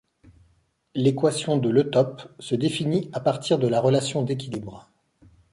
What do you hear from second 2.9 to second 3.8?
à partir de la